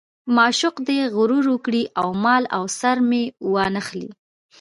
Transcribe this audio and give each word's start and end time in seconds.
معشوق 0.35 0.75
دې 0.87 0.99
غرور 1.15 1.45
وکړي 1.53 1.83
او 2.01 2.07
مال 2.23 2.43
او 2.55 2.63
سر 2.79 2.97
مې 3.09 3.23
وانه 3.53 3.81
خلي. 3.87 4.09